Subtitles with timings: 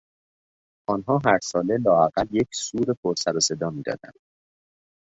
[0.89, 4.19] آنها هر ساله لااقل یک سور پر سر و صدا میدادند.